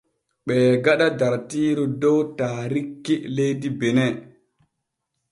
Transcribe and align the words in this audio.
Ɓee 0.45 0.67
gaɗa 0.83 1.07
dartiiru 1.19 1.83
dow 2.01 2.19
taarikki 2.37 3.15
leydi 3.35 3.69
Bene. 3.79 4.05